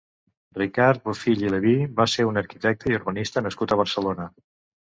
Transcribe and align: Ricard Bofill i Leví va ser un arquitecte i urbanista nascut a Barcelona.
Ricard 0.59 1.03
Bofill 1.09 1.43
i 1.45 1.51
Leví 1.55 1.75
va 2.01 2.07
ser 2.15 2.27
un 2.31 2.41
arquitecte 2.43 2.93
i 2.93 2.99
urbanista 3.01 3.47
nascut 3.49 3.75
a 3.77 3.81
Barcelona. 3.83 4.31